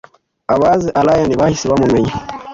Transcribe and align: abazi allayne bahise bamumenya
abazi 0.53 0.87
allayne 0.99 1.33
bahise 1.41 1.65
bamumenya 1.71 2.13